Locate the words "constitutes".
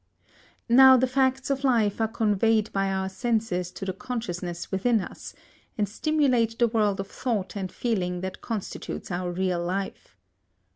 8.41-9.11